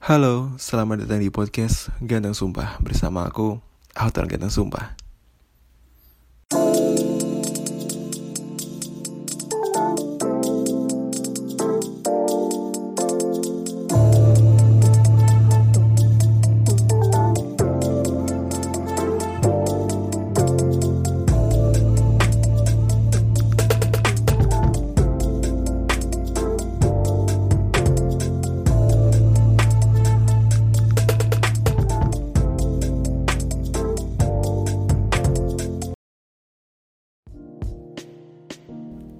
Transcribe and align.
Halo, 0.00 0.56
selamat 0.56 1.04
datang 1.04 1.20
di 1.20 1.28
podcast 1.28 1.92
Ganteng 2.00 2.32
Sumpah 2.32 2.80
bersama 2.80 3.28
aku, 3.28 3.60
Autor 3.92 4.32
Ganteng 4.32 4.48
Sumpah. 4.48 4.96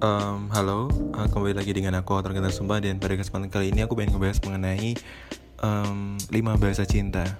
Um, 0.01 0.49
halo, 0.49 0.89
uh, 1.13 1.29
kembali 1.29 1.53
lagi 1.53 1.77
dengan 1.77 1.93
aku 2.01 2.17
Autor 2.17 2.33
Ganteng 2.33 2.49
Sumpah 2.49 2.81
dan 2.81 2.97
pada 2.97 3.13
kesempatan 3.13 3.53
kali 3.53 3.69
ini 3.69 3.85
aku 3.85 3.93
pengen 3.93 4.17
ngebahas 4.17 4.41
mengenai 4.41 4.97
um, 5.61 6.17
5 6.17 6.33
bahasa 6.57 6.89
cinta. 6.89 7.37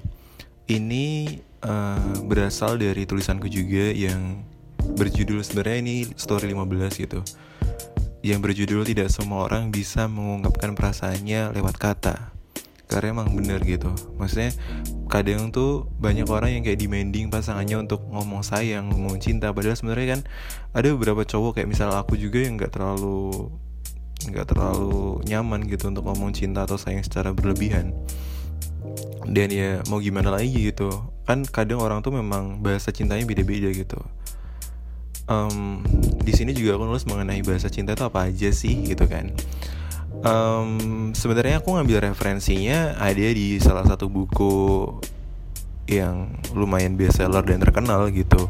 Ini 0.69 1.41
uh, 1.65 2.21
berasal 2.21 2.77
dari 2.77 3.09
tulisanku 3.09 3.49
juga 3.49 3.89
yang 3.89 4.45
berjudul 4.77 5.41
sebenarnya 5.41 5.77
ini 5.81 5.95
story 6.13 6.53
15 6.53 7.01
gitu. 7.01 7.25
Yang 8.21 8.39
berjudul 8.45 8.85
tidak 8.85 9.09
semua 9.09 9.49
orang 9.49 9.73
bisa 9.73 10.05
mengungkapkan 10.05 10.77
perasaannya 10.77 11.57
lewat 11.57 11.81
kata 11.81 12.40
karena 12.91 13.15
emang 13.15 13.31
bener 13.31 13.63
gitu. 13.63 13.87
Maksudnya 14.19 14.51
kadang 15.07 15.55
tuh 15.55 15.87
banyak 15.95 16.27
orang 16.27 16.59
yang 16.59 16.63
kayak 16.67 16.83
demanding 16.83 17.31
pasangannya 17.31 17.87
untuk 17.87 18.03
ngomong 18.11 18.43
sayang 18.43 18.91
ngomong 18.91 19.23
cinta. 19.23 19.55
Padahal 19.55 19.79
sebenarnya 19.79 20.19
kan 20.19 20.21
ada 20.75 20.87
beberapa 20.91 21.23
cowok 21.23 21.55
kayak 21.55 21.71
misal 21.71 21.95
aku 21.95 22.19
juga 22.19 22.43
yang 22.43 22.59
nggak 22.59 22.75
terlalu 22.75 23.47
nggak 24.27 24.53
terlalu 24.53 25.23
nyaman 25.25 25.65
gitu 25.65 25.89
untuk 25.89 26.05
ngomong 26.05 26.35
cinta 26.35 26.67
atau 26.67 26.75
sayang 26.75 27.07
secara 27.07 27.31
berlebihan. 27.31 27.95
Dan 29.23 29.47
ya 29.55 29.79
mau 29.87 30.03
gimana 30.03 30.35
lagi 30.35 30.51
gitu. 30.51 30.91
Kan 31.23 31.47
kadang 31.47 31.79
orang 31.79 32.03
tuh 32.03 32.11
memang 32.11 32.59
bahasa 32.59 32.91
cintanya 32.91 33.23
beda-beda 33.23 33.71
gitu. 33.71 34.03
Um, 35.31 35.79
di 36.27 36.35
sini 36.35 36.51
juga 36.51 36.75
aku 36.75 36.91
nulis 36.91 37.07
mengenai 37.07 37.39
bahasa 37.39 37.71
cinta 37.71 37.95
itu 37.95 38.03
apa 38.03 38.27
aja 38.27 38.51
sih 38.51 38.83
gitu 38.83 39.07
kan 39.07 39.31
um, 40.19 40.69
sebenarnya 41.15 41.63
aku 41.63 41.75
ngambil 41.75 42.11
referensinya 42.11 42.99
ada 42.99 43.27
di 43.31 43.57
salah 43.63 43.87
satu 43.87 44.11
buku 44.11 44.87
yang 45.89 46.39
lumayan 46.55 46.95
bestseller 46.95 47.43
dan 47.43 47.59
terkenal 47.59 48.07
gitu. 48.11 48.47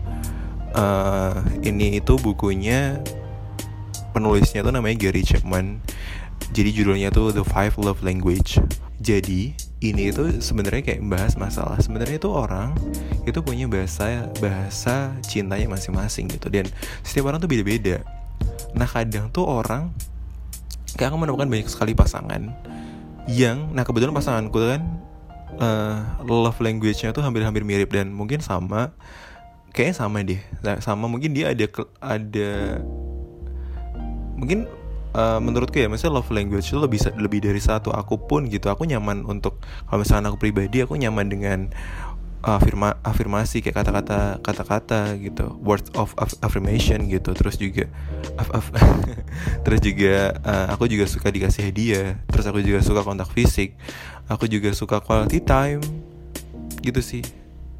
Uh, 0.72 1.44
ini 1.68 2.00
itu 2.00 2.16
bukunya 2.16 3.02
penulisnya 4.16 4.64
tuh 4.64 4.74
namanya 4.74 4.98
Gary 4.98 5.24
Chapman. 5.24 5.80
Jadi 6.52 6.70
judulnya 6.76 7.10
tuh 7.14 7.32
The 7.32 7.46
Five 7.48 7.80
Love 7.80 8.04
Language. 8.04 8.60
Jadi 9.02 9.56
ini 9.82 10.14
itu 10.14 10.38
sebenarnya 10.44 10.94
kayak 10.94 11.02
bahas 11.10 11.34
masalah. 11.40 11.80
Sebenarnya 11.82 12.22
itu 12.22 12.30
orang 12.30 12.76
itu 13.26 13.40
punya 13.42 13.66
bahasa 13.66 14.30
bahasa 14.38 15.16
cintanya 15.26 15.66
masing-masing 15.72 16.30
gitu. 16.30 16.52
Dan 16.52 16.70
setiap 17.02 17.32
orang 17.32 17.40
tuh 17.42 17.50
beda-beda. 17.50 18.04
Nah 18.78 18.86
kadang 18.86 19.32
tuh 19.32 19.48
orang 19.48 19.90
kayak 20.96 21.14
aku 21.14 21.20
menemukan 21.22 21.48
banyak 21.48 21.68
sekali 21.68 21.96
pasangan 21.96 22.52
yang 23.30 23.70
nah 23.72 23.86
kebetulan 23.86 24.16
pasanganku 24.16 24.58
kan 24.58 24.82
uh, 25.62 25.98
love 26.26 26.58
language-nya 26.58 27.12
tuh 27.12 27.22
hampir-hampir 27.26 27.62
mirip 27.68 27.92
dan 27.92 28.14
mungkin 28.14 28.40
sama 28.40 28.94
kayaknya 29.72 29.96
sama 29.96 30.18
deh. 30.24 30.42
Nah, 30.64 30.78
sama 30.84 31.08
mungkin 31.08 31.32
dia 31.32 31.52
ada 31.52 31.66
ada 32.04 32.52
mungkin 34.36 34.68
uh, 35.16 35.40
menurutku 35.40 35.80
ya 35.80 35.88
misalnya 35.88 36.20
love 36.20 36.32
language 36.32 36.68
itu 36.72 36.80
lebih 36.80 37.00
lebih 37.18 37.40
dari 37.44 37.62
satu 37.64 37.92
aku 37.96 38.20
pun 38.28 38.48
gitu. 38.52 38.68
Aku 38.68 38.84
nyaman 38.84 39.24
untuk 39.28 39.60
kalau 39.88 40.04
misalnya 40.04 40.32
aku 40.32 40.40
pribadi 40.40 40.84
aku 40.84 41.00
nyaman 41.00 41.28
dengan 41.32 41.60
afirma 42.42 42.98
afirmasi 43.06 43.62
kayak 43.62 43.86
kata-kata 43.86 44.42
kata-kata 44.42 45.16
gitu. 45.22 45.54
Words 45.62 45.94
of 45.94 46.14
affirmation 46.42 47.06
gitu. 47.08 47.32
Terus 47.38 47.56
juga 47.62 47.86
af, 48.38 48.50
af, 48.52 48.66
terus 49.66 49.80
juga 49.82 50.36
uh, 50.42 50.68
aku 50.74 50.90
juga 50.90 51.06
suka 51.06 51.30
dikasih 51.30 51.70
hadiah. 51.70 52.18
Terus 52.30 52.46
aku 52.50 52.60
juga 52.66 52.82
suka 52.82 53.02
kontak 53.06 53.30
fisik. 53.32 53.78
Aku 54.28 54.50
juga 54.50 54.74
suka 54.74 55.00
quality 55.00 55.40
time. 55.42 55.82
Gitu 56.82 57.02
sih. 57.02 57.24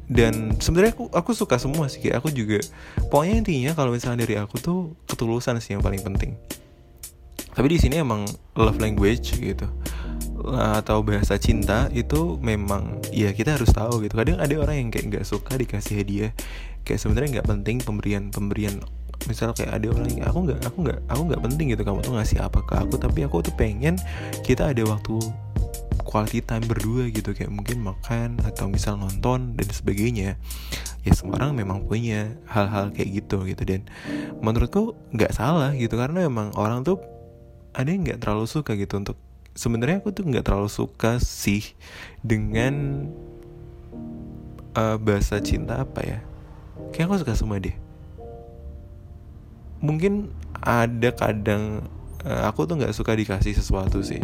Dan 0.06 0.58
sebenarnya 0.62 0.94
aku 0.94 1.10
aku 1.10 1.30
suka 1.32 1.56
semua 1.58 1.88
sih 1.88 2.02
kayak 2.02 2.20
aku 2.20 2.28
juga 2.34 2.60
pokoknya 3.08 3.34
intinya 3.38 3.72
kalau 3.72 3.96
misalnya 3.96 4.28
dari 4.28 4.36
aku 4.36 4.60
tuh 4.60 4.92
ketulusan 5.08 5.58
sih 5.58 5.74
yang 5.74 5.82
paling 5.82 6.02
penting. 6.04 6.38
Tapi 7.52 7.66
di 7.68 7.78
sini 7.80 8.00
emang 8.00 8.24
love 8.56 8.80
language 8.80 9.36
gitu 9.36 9.68
atau 10.50 11.06
bahasa 11.06 11.38
cinta 11.38 11.86
itu 11.94 12.36
memang 12.42 12.98
ya 13.14 13.30
kita 13.30 13.54
harus 13.54 13.70
tahu 13.70 14.02
gitu. 14.02 14.18
Kadang 14.18 14.42
ada 14.42 14.54
orang 14.58 14.76
yang 14.86 14.88
kayak 14.90 15.06
nggak 15.12 15.24
suka 15.26 15.54
dikasih 15.54 16.02
hadiah. 16.02 16.32
Kayak 16.82 17.00
sebenarnya 17.06 17.28
nggak 17.38 17.48
penting 17.48 17.76
pemberian 17.82 18.24
pemberian. 18.34 18.82
Misal 19.30 19.54
kayak 19.54 19.78
ada 19.78 19.86
orang 19.94 20.10
yang 20.10 20.26
aku 20.26 20.38
nggak 20.50 20.60
aku 20.66 20.76
nggak 20.82 20.98
aku 21.06 21.22
nggak 21.30 21.42
penting 21.46 21.66
gitu 21.70 21.82
kamu 21.86 21.98
tuh 22.02 22.12
ngasih 22.18 22.38
apa 22.42 22.58
ke 22.66 22.74
aku. 22.74 22.94
Tapi 22.98 23.18
aku 23.26 23.36
tuh 23.46 23.54
pengen 23.54 23.94
kita 24.42 24.74
ada 24.74 24.82
waktu 24.82 25.16
quality 26.02 26.42
time 26.42 26.66
berdua 26.66 27.08
gitu. 27.14 27.30
Kayak 27.30 27.52
mungkin 27.54 27.78
makan 27.86 28.42
atau 28.42 28.66
misal 28.66 28.98
nonton 28.98 29.54
dan 29.54 29.68
sebagainya. 29.70 30.34
Ya 31.02 31.12
semua 31.14 31.38
orang 31.38 31.54
memang 31.58 31.86
punya 31.86 32.34
hal-hal 32.50 32.90
kayak 32.90 33.22
gitu 33.22 33.46
gitu. 33.46 33.62
Dan 33.62 33.86
menurutku 34.42 34.98
nggak 35.14 35.32
salah 35.34 35.70
gitu 35.78 35.94
karena 35.94 36.26
memang 36.26 36.50
orang 36.58 36.82
tuh 36.82 36.98
ada 37.72 37.88
yang 37.88 38.04
nggak 38.04 38.20
terlalu 38.20 38.44
suka 38.44 38.76
gitu 38.76 39.00
untuk 39.00 39.16
sebenarnya 39.52 40.00
aku 40.00 40.12
tuh 40.12 40.24
nggak 40.28 40.44
terlalu 40.44 40.70
suka 40.70 41.20
sih 41.20 41.76
dengan 42.24 43.06
uh, 44.76 44.96
bahasa 45.00 45.40
cinta 45.40 45.80
apa 45.80 46.00
ya. 46.04 46.18
Kayak 46.92 47.06
aku 47.08 47.14
suka 47.24 47.34
semua 47.36 47.60
deh. 47.60 47.76
Mungkin 49.82 50.30
ada 50.62 51.10
kadang 51.12 51.84
uh, 52.22 52.42
aku 52.46 52.68
tuh 52.68 52.78
nggak 52.78 52.94
suka 52.94 53.16
dikasih 53.16 53.56
sesuatu 53.56 54.00
sih. 54.04 54.20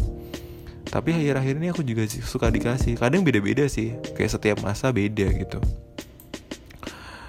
Tapi 0.89 1.13
akhir-akhir 1.13 1.55
ini 1.61 1.69
aku 1.69 1.85
juga 1.85 2.09
suka 2.09 2.49
dikasih. 2.49 2.97
Kadang 2.97 3.21
beda-beda 3.21 3.69
sih. 3.69 3.93
Kayak 4.17 4.41
setiap 4.41 4.59
masa 4.65 4.89
beda 4.89 5.29
gitu 5.37 5.61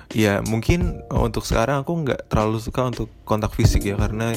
ya 0.10 0.42
mungkin 0.42 1.06
untuk 1.14 1.46
sekarang 1.46 1.86
aku 1.86 1.94
nggak 2.02 2.34
terlalu 2.34 2.58
suka 2.58 2.90
untuk 2.90 3.14
kontak 3.30 3.54
fisik 3.54 3.86
ya 3.86 3.94
karena 3.94 4.34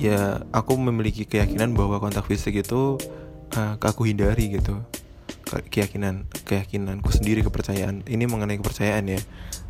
ya 0.00 0.40
aku 0.48 0.80
memiliki 0.80 1.28
keyakinan 1.28 1.76
bahwa 1.76 2.00
kontak 2.00 2.24
fisik 2.24 2.56
itu 2.64 2.96
uh, 3.56 3.74
aku 3.76 4.08
hindari 4.08 4.56
gitu. 4.56 4.80
Keyakinan 5.44 6.26
keyakinanku 6.48 7.12
sendiri 7.14 7.44
kepercayaan 7.44 8.02
ini 8.08 8.24
mengenai 8.24 8.58
kepercayaan 8.58 9.06
ya. 9.12 9.20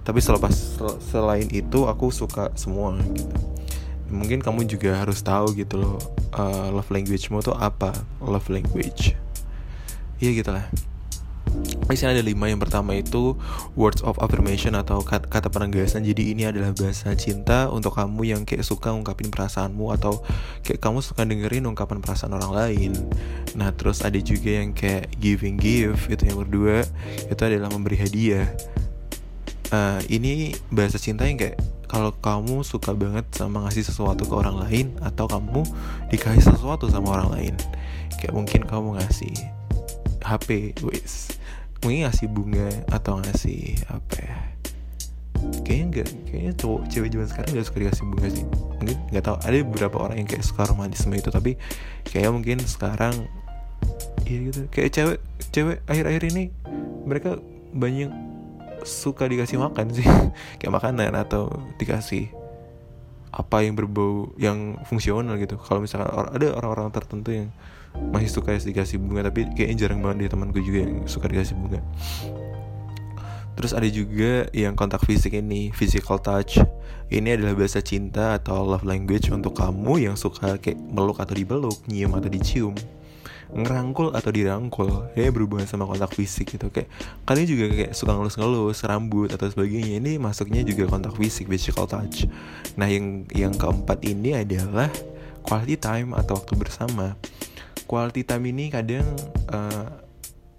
Tapi 0.07 0.23
selepas 0.23 0.55
selain 1.03 1.51
itu 1.51 1.91
aku 1.91 2.15
suka 2.15 2.55
semua 2.55 2.95
gitu. 3.13 3.35
Mungkin 4.09 4.39
kamu 4.39 4.71
juga 4.71 5.03
harus 5.03 5.21
tahu 5.21 5.57
gitu 5.59 5.83
loh 5.83 5.99
uh, 6.39 6.71
love 6.71 6.89
language-mu 6.95 7.43
tuh 7.43 7.59
apa? 7.59 7.91
Love 8.23 8.49
language. 8.55 9.19
Iya 10.23 10.31
gitulah 10.41 10.65
di 11.85 12.01
sini 12.01 12.17
ada 12.17 12.25
lima 12.25 12.49
yang 12.49 12.57
pertama 12.57 12.97
itu 12.97 13.37
words 13.77 14.01
of 14.01 14.17
affirmation 14.25 14.73
atau 14.73 15.05
kata, 15.05 15.53
penegasan. 15.53 16.01
Jadi 16.01 16.33
ini 16.33 16.49
adalah 16.49 16.73
bahasa 16.73 17.13
cinta 17.13 17.69
untuk 17.69 17.93
kamu 18.01 18.25
yang 18.25 18.43
kayak 18.49 18.65
suka 18.65 18.89
ungkapin 18.89 19.29
perasaanmu 19.29 19.93
atau 19.93 20.25
kayak 20.65 20.81
kamu 20.81 21.05
suka 21.05 21.29
dengerin 21.29 21.69
ungkapan 21.69 22.01
perasaan 22.01 22.33
orang 22.33 22.53
lain. 22.57 22.93
Nah 23.53 23.69
terus 23.77 24.01
ada 24.01 24.17
juga 24.17 24.65
yang 24.65 24.73
kayak 24.73 25.13
giving 25.21 25.61
give 25.61 26.09
itu 26.09 26.25
yang 26.25 26.41
berdua 26.41 26.89
itu 27.29 27.43
adalah 27.45 27.69
memberi 27.69 28.01
hadiah. 28.01 28.49
Uh, 29.69 30.01
ini 30.09 30.57
bahasa 30.73 30.97
cinta 30.97 31.29
yang 31.29 31.37
kayak 31.37 31.61
kalau 31.85 32.11
kamu 32.17 32.65
suka 32.65 32.91
banget 32.97 33.29
sama 33.37 33.63
ngasih 33.69 33.85
sesuatu 33.87 34.25
ke 34.25 34.35
orang 34.35 34.57
lain 34.67 34.87
atau 35.05 35.29
kamu 35.29 35.63
dikasih 36.11 36.43
sesuatu 36.43 36.89
sama 36.91 37.15
orang 37.21 37.29
lain 37.31 37.55
kayak 38.19 38.35
mungkin 38.35 38.67
kamu 38.67 38.99
ngasih 38.99 39.35
HP 40.25 40.75
wis 40.83 41.37
mungkin 41.85 42.09
ngasih 42.09 42.27
bunga 42.33 42.69
atau 42.89 43.21
ngasih 43.21 43.77
apa 43.93 44.17
ya? 44.17 44.39
Kayaknya 45.61 45.85
enggak 45.85 46.09
kayaknya 46.25 46.53
cowok 46.57 46.81
cewek 46.89 47.09
zaman 47.13 47.29
sekarang 47.29 47.51
nggak 47.53 47.67
suka 47.69 47.79
dikasih 47.85 48.05
bunga 48.09 48.29
sih. 48.33 48.45
Mungkin 48.81 48.99
nggak 49.13 49.25
tahu 49.29 49.37
ada 49.45 49.57
beberapa 49.61 49.97
orang 50.01 50.17
yang 50.25 50.29
kayak 50.29 50.45
suka 50.49 50.63
romantisme 50.65 51.13
itu 51.13 51.29
tapi 51.29 51.61
kayak 52.09 52.33
mungkin 52.33 52.59
sekarang 52.65 53.29
iya 54.25 54.39
gitu. 54.49 54.61
Kayak 54.73 54.91
cewek 54.97 55.19
cewek 55.53 55.79
akhir-akhir 55.85 56.23
ini 56.33 56.43
mereka 57.05 57.37
banyak 57.77 58.09
suka 58.89 59.29
dikasih 59.29 59.61
makan 59.61 59.93
sih. 59.93 60.07
Kayak 60.61 60.73
makanan 60.81 61.13
atau 61.17 61.53
dikasih 61.77 62.33
apa 63.35 63.67
yang 63.67 63.75
berbau 63.75 64.31
yang 64.39 64.79
fungsional 64.87 65.37
gitu. 65.37 65.59
Kalau 65.59 65.83
misalkan 65.83 66.09
ada 66.09 66.49
orang-orang 66.55 66.89
tertentu 66.95 67.35
yang 67.35 67.49
masih 67.95 68.31
suka 68.31 68.59
dikasih 68.59 68.99
bunga 68.99 69.31
tapi 69.31 69.47
kayaknya 69.55 69.87
jarang 69.87 70.01
banget 70.03 70.27
deh 70.27 70.31
temanku 70.35 70.59
juga 70.63 70.87
yang 70.87 71.07
suka 71.07 71.27
dikasih 71.31 71.55
bunga 71.59 71.81
Terus 73.55 73.71
ada 73.71 73.87
juga 73.87 74.51
yang 74.51 74.75
kontak 74.75 75.07
fisik 75.07 75.39
ini, 75.39 75.71
physical 75.71 76.19
touch. 76.19 76.59
Ini 77.07 77.39
adalah 77.39 77.55
bahasa 77.55 77.79
cinta 77.79 78.35
atau 78.35 78.67
love 78.67 78.83
language 78.83 79.31
untuk 79.31 79.55
kamu 79.55 80.11
yang 80.11 80.17
suka 80.19 80.59
kayak 80.59 80.79
meluk 80.91 81.23
atau 81.23 81.35
dibeluk, 81.39 81.79
nyium 81.87 82.19
atau 82.19 82.27
dicium, 82.27 82.75
ngerangkul 83.55 84.11
atau 84.11 84.31
dirangkul. 84.35 85.15
Ya 85.15 85.31
berhubungan 85.31 85.71
sama 85.71 85.87
kontak 85.87 86.11
fisik 86.19 86.59
gitu. 86.59 86.67
Kayak 86.75 86.91
kalian 87.23 87.47
juga 87.47 87.65
kayak 87.71 87.93
suka 87.95 88.13
ngelus-ngelus 88.19 88.79
rambut 88.83 89.31
atau 89.31 89.47
sebagainya. 89.47 90.03
Ini 90.03 90.19
masuknya 90.19 90.67
juga 90.67 90.91
kontak 90.91 91.15
fisik, 91.15 91.47
physical 91.47 91.87
touch. 91.87 92.27
Nah, 92.75 92.91
yang 92.91 93.23
yang 93.31 93.55
keempat 93.55 94.03
ini 94.03 94.35
adalah 94.35 94.91
quality 95.47 95.79
time 95.79 96.11
atau 96.19 96.43
waktu 96.43 96.59
bersama. 96.59 97.15
Quality 97.85 98.25
time 98.25 98.45
ini 98.49 98.73
kadang 98.73 99.05
uh, 99.53 99.89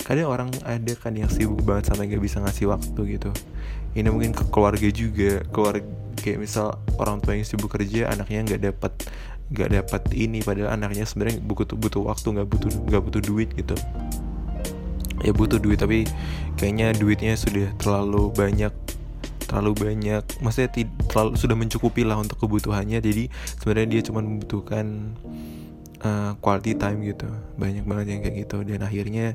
kadang 0.05 0.29
orang 0.29 0.49
ada 0.61 0.93
kan 0.93 1.17
yang 1.17 1.27
sibuk 1.27 1.65
banget 1.65 1.89
sampai 1.89 2.05
nggak 2.13 2.21
bisa 2.21 2.37
ngasih 2.41 2.69
waktu 2.69 3.17
gitu. 3.17 3.33
Ini 3.97 4.07
mungkin 4.13 4.37
ke 4.37 4.45
keluarga 4.53 4.89
juga. 4.93 5.41
Keluarga 5.49 5.85
kayak 6.21 6.39
misal 6.41 6.77
orang 7.01 7.21
tua 7.21 7.37
yang 7.37 7.45
sibuk 7.45 7.73
kerja 7.73 8.09
anaknya 8.13 8.45
nggak 8.45 8.61
dapat 8.73 8.93
nggak 9.45 9.69
dapat 9.77 10.01
ini 10.17 10.41
padahal 10.41 10.73
anaknya 10.73 11.05
sebenarnya 11.05 11.37
butuh 11.41 11.77
butuh 11.77 12.01
waktu 12.09 12.27
nggak 12.33 12.47
butuh 12.49 12.69
nggak 12.89 13.01
butuh 13.01 13.21
duit 13.21 13.49
gitu. 13.57 13.75
Ya 15.25 15.33
butuh 15.33 15.57
duit 15.57 15.81
tapi 15.81 16.05
kayaknya 16.61 16.93
duitnya 16.93 17.33
sudah 17.33 17.73
terlalu 17.81 18.29
banyak 18.33 18.73
terlalu 19.45 19.73
banyak. 19.77 20.23
Maksudnya 20.41 20.69
terlalu 21.09 21.37
sudah 21.37 21.55
mencukupi 21.57 22.01
lah 22.05 22.17
untuk 22.17 22.41
kebutuhannya. 22.41 23.01
Jadi 23.01 23.29
sebenarnya 23.61 23.87
dia 23.89 24.01
cuma 24.05 24.21
membutuhkan 24.25 25.15
uh, 26.05 26.37
quality 26.37 26.77
time 26.77 27.01
gitu 27.01 27.25
banyak 27.57 27.81
banget 27.83 28.05
yang 28.13 28.21
kayak 28.21 28.35
gitu 28.45 28.61
dan 28.61 28.85
akhirnya 28.85 29.33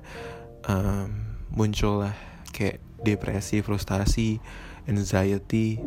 um, 0.70 1.10
muncullah 1.50 2.14
kayak 2.54 2.78
depresi, 3.00 3.64
frustasi, 3.64 4.38
anxiety, 4.86 5.80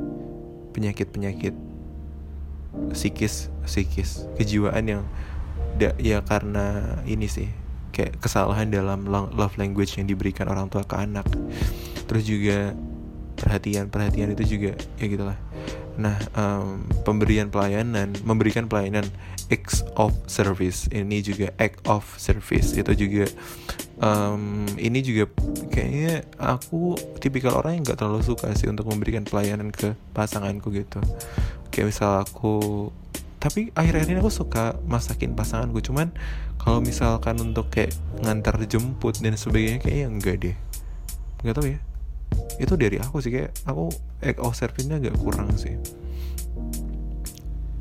penyakit-penyakit 0.74 1.54
psikis, 2.90 3.54
psikis, 3.64 4.26
kejiwaan 4.36 4.86
yang 4.90 5.04
da, 5.78 5.94
ya 6.02 6.26
karena 6.26 6.98
ini 7.06 7.30
sih 7.30 7.50
kayak 7.94 8.18
kesalahan 8.18 8.74
dalam 8.74 9.06
love 9.10 9.56
language 9.62 10.02
yang 10.02 10.10
diberikan 10.10 10.50
orang 10.50 10.68
tua 10.74 10.82
ke 10.82 10.98
anak. 10.98 11.30
Terus 12.10 12.26
juga 12.26 12.74
perhatian-perhatian 13.38 14.34
itu 14.34 14.58
juga 14.58 14.74
ya 14.98 15.06
gitulah. 15.06 15.38
Nah, 15.94 16.18
um, 16.34 16.82
pemberian 17.06 17.54
pelayanan, 17.54 18.18
memberikan 18.26 18.66
pelayanan 18.66 19.06
acts 19.54 19.86
of 19.94 20.14
service. 20.26 20.90
Ini 20.90 21.22
juga 21.22 21.54
act 21.62 21.86
of 21.86 22.02
service. 22.18 22.74
Itu 22.74 22.98
juga 22.98 23.30
um, 24.02 24.66
ini 24.80 25.06
juga 25.06 25.30
kayaknya 25.70 26.26
aku 26.42 26.98
tipikal 27.22 27.62
orang 27.62 27.78
yang 27.78 27.84
nggak 27.86 28.00
terlalu 28.02 28.26
suka 28.26 28.50
sih 28.58 28.70
untuk 28.70 28.90
memberikan 28.90 29.22
pelayanan 29.22 29.70
ke 29.70 29.94
pasanganku 30.18 30.74
gitu. 30.74 30.98
Kayak 31.70 31.94
misal 31.94 32.12
aku 32.26 32.90
tapi 33.38 33.76
akhir-akhir 33.76 34.08
ini 34.08 34.20
aku 34.24 34.32
suka 34.32 34.80
masakin 34.88 35.36
pasanganku. 35.36 35.84
Cuman 35.84 36.10
kalau 36.58 36.80
misalkan 36.80 37.38
untuk 37.44 37.70
kayak 37.70 37.94
ngantar 38.24 38.56
jemput 38.66 39.20
dan 39.20 39.36
sebagainya 39.36 39.84
kayaknya 39.84 40.08
enggak 40.10 40.36
deh. 40.42 40.56
Nggak 41.44 41.56
tahu 41.60 41.68
ya 41.76 41.80
itu 42.62 42.74
dari 42.78 42.98
aku 43.02 43.20
sih 43.20 43.32
kayak 43.34 43.52
aku 43.66 43.90
act 44.22 44.40
of 44.40 44.54
service-nya 44.54 45.02
agak 45.02 45.16
kurang 45.20 45.50
sih 45.58 45.76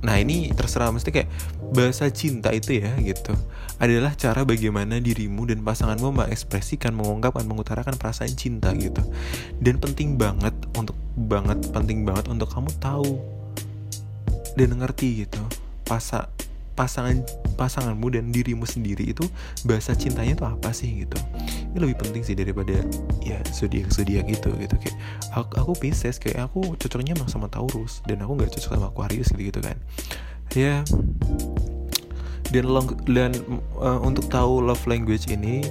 Nah 0.02 0.19
ini 0.19 0.50
terserah 0.50 0.90
mesti 0.90 1.14
kayak 1.14 1.31
bahasa 1.70 2.10
cinta 2.10 2.50
itu 2.50 2.82
ya 2.82 2.90
gitu 2.99 3.32
adalah 3.78 4.14
cara 4.19 4.43
bagaimana 4.43 4.99
dirimu 4.99 5.46
dan 5.46 5.62
pasanganmu 5.66 6.22
mengekspresikan, 6.22 6.94
mengungkapkan, 6.94 7.43
mengutarakan 7.46 7.99
perasaan 7.99 8.34
cinta 8.34 8.70
gitu. 8.78 9.02
Dan 9.62 9.78
penting 9.78 10.19
banget 10.19 10.55
untuk 10.75 10.98
banget 11.14 11.58
penting 11.70 12.02
banget 12.02 12.26
untuk 12.31 12.50
kamu 12.50 12.70
tahu 12.82 13.19
dan 14.58 14.75
ngerti 14.75 15.26
gitu. 15.26 15.43
Pasa 15.87 16.31
pasangan 16.75 17.22
pasanganmu 17.54 18.06
dan 18.12 18.32
dirimu 18.32 18.64
sendiri 18.64 19.12
itu 19.12 19.25
bahasa 19.69 19.93
cintanya 19.93 20.37
itu 20.37 20.44
apa 20.44 20.70
sih 20.72 21.04
gitu? 21.04 21.19
Ini 21.72 21.78
lebih 21.78 21.96
penting 22.02 22.22
sih 22.25 22.37
daripada 22.37 22.75
ya 23.22 23.38
zodiak 23.52 23.93
zodiak 23.93 24.26
itu 24.28 24.50
gitu. 24.58 24.75
Kayak 24.81 24.96
aku, 25.32 25.52
aku 25.56 25.72
Pisces 25.78 26.16
kayak 26.19 26.50
aku 26.50 26.75
cocoknya 26.76 27.16
sama 27.28 27.49
Taurus 27.49 28.00
dan 28.04 28.20
aku 28.25 28.37
nggak 28.37 28.50
cocok 28.58 28.70
sama 28.76 28.88
Aquarius 28.90 29.28
gitu 29.32 29.52
gitu 29.52 29.60
kan. 29.60 29.76
Ya. 30.52 30.84
Dan 32.52 32.69
long, 32.69 32.93
dan 33.08 33.32
uh, 33.81 33.96
untuk 34.05 34.28
tahu 34.28 34.60
love 34.60 34.84
language 34.84 35.25
ini 35.32 35.64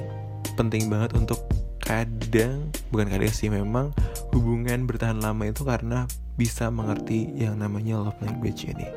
penting 0.58 0.90
banget 0.90 1.14
untuk 1.14 1.38
kadang 1.78 2.74
bukan 2.90 3.10
kadang 3.10 3.34
sih 3.34 3.54
memang 3.54 3.94
hubungan 4.34 4.90
bertahan 4.90 5.22
lama 5.22 5.46
itu 5.46 5.62
karena 5.62 6.10
bisa 6.40 6.74
mengerti 6.74 7.30
yang 7.38 7.62
namanya 7.62 8.02
love 8.02 8.18
language 8.26 8.66
ini. 8.66 8.90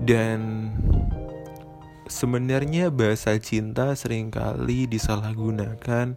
Dan 0.00 0.72
sebenarnya 2.08 2.88
bahasa 2.88 3.36
cinta 3.38 3.92
sering 3.94 4.32
kali 4.32 4.88
disalahgunakan 4.88 6.16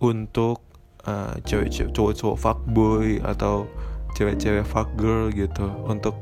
untuk 0.00 0.64
uh, 1.04 1.36
cewek-cewek 1.44 1.92
cowok-cowok 1.92 2.36
fuckboy 2.36 3.20
atau 3.22 3.68
cewek-cewek 4.16 4.64
fuck 4.64 4.88
girl 4.96 5.28
gitu 5.30 5.68
untuk 5.84 6.16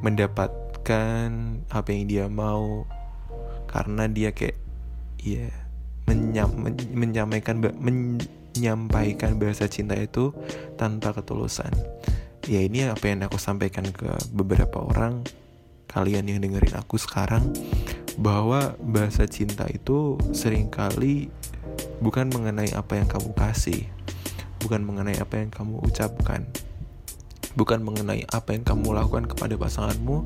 mendapatkan 0.00 1.28
apa 1.68 1.88
yang 1.90 2.04
dia 2.06 2.26
mau. 2.30 2.86
Karena 3.70 4.10
dia 4.10 4.34
kayak 4.34 4.58
ya 5.22 5.46
menyam, 6.10 6.50
men, 6.54 6.74
menyampaikan 6.90 7.62
menyampaikan 7.78 9.38
bahasa 9.38 9.70
cinta 9.70 9.94
itu 9.94 10.34
tanpa 10.74 11.14
ketulusan. 11.14 11.70
Ya 12.48 12.64
ini 12.64 12.88
apa 12.88 13.06
yang 13.06 13.22
aku 13.22 13.38
sampaikan 13.38 13.86
ke 13.94 14.10
beberapa 14.34 14.80
orang 14.82 15.22
kalian 15.90 16.30
yang 16.30 16.38
dengerin 16.38 16.78
aku 16.78 16.96
sekarang 16.96 17.50
bahwa 18.20 18.76
bahasa 18.84 19.24
cinta 19.24 19.64
itu 19.72 20.20
sering 20.36 20.68
kali 20.68 21.32
bukan 22.04 22.28
mengenai 22.28 22.68
apa 22.76 23.00
yang 23.00 23.08
kamu 23.08 23.32
kasih, 23.32 23.88
bukan 24.60 24.84
mengenai 24.84 25.16
apa 25.16 25.40
yang 25.40 25.48
kamu 25.48 25.80
ucapkan, 25.80 26.44
bukan 27.56 27.80
mengenai 27.80 28.28
apa 28.28 28.52
yang 28.52 28.60
kamu 28.60 28.92
lakukan 28.92 29.24
kepada 29.24 29.56
pasanganmu, 29.56 30.20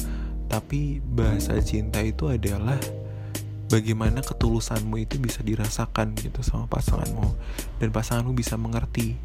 tapi 0.50 0.99
bahasa 1.06 1.55
cinta 1.62 2.02
itu 2.02 2.26
adalah 2.26 2.82
bagaimana 3.70 4.26
ketulusanmu 4.26 4.99
itu 4.99 5.23
bisa 5.23 5.46
dirasakan 5.46 6.19
gitu 6.19 6.43
sama 6.43 6.67
pasanganmu 6.67 7.31
dan 7.79 7.88
pasanganmu 7.94 8.35
bisa 8.37 8.58
mengerti 8.58 9.17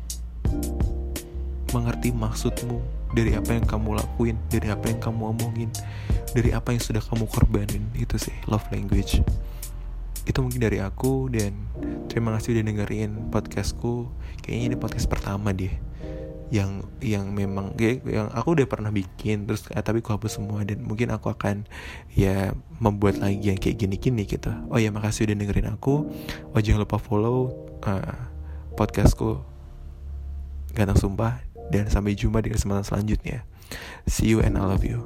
mengerti 1.70 2.10
maksudmu 2.10 2.99
dari 3.14 3.34
apa 3.34 3.58
yang 3.58 3.66
kamu 3.66 3.98
lakuin, 3.98 4.38
dari 4.50 4.68
apa 4.70 4.86
yang 4.90 5.00
kamu 5.02 5.22
omongin, 5.34 5.70
dari 6.34 6.54
apa 6.54 6.74
yang 6.74 6.82
sudah 6.82 7.02
kamu 7.02 7.26
korbanin. 7.30 7.84
Itu 7.98 8.22
sih 8.22 8.34
love 8.46 8.66
language. 8.70 9.22
Itu 10.30 10.46
mungkin 10.46 10.62
dari 10.62 10.78
aku 10.78 11.32
dan 11.34 11.58
terima 12.06 12.38
kasih 12.38 12.60
udah 12.60 12.64
dengerin 12.70 13.12
podcastku. 13.34 14.10
Kayaknya 14.46 14.66
ini 14.74 14.76
podcast 14.78 15.08
pertama 15.10 15.50
deh 15.56 15.74
yang 16.50 16.82
yang 16.98 17.30
memang 17.30 17.78
ya, 17.78 18.02
yang 18.02 18.28
aku 18.34 18.58
udah 18.58 18.66
pernah 18.66 18.90
bikin 18.90 19.46
terus 19.46 19.70
eh, 19.70 19.86
tapi 19.86 20.02
aku 20.02 20.18
hapus 20.18 20.42
semua 20.42 20.66
dan 20.66 20.82
mungkin 20.82 21.14
aku 21.14 21.30
akan 21.30 21.70
ya 22.18 22.58
membuat 22.82 23.22
lagi 23.22 23.54
yang 23.54 23.60
kayak 23.62 23.78
gini-gini 23.86 24.26
gitu. 24.26 24.50
Oh 24.74 24.82
ya 24.82 24.90
makasih 24.90 25.30
udah 25.30 25.38
dengerin 25.38 25.70
aku. 25.70 26.10
Oh 26.54 26.60
jangan 26.60 26.90
lupa 26.90 26.98
follow 26.98 27.54
uh, 27.86 28.18
podcastku 28.74 29.46
Ganteng 30.74 30.98
Sumpah 30.98 31.49
dan 31.70 31.88
sampai 31.88 32.18
jumpa 32.18 32.42
di 32.42 32.52
kesempatan 32.54 32.86
selanjutnya. 32.86 33.46
See 34.10 34.30
you 34.34 34.42
and 34.42 34.58
I 34.58 34.66
love 34.66 34.82
you. 34.82 35.06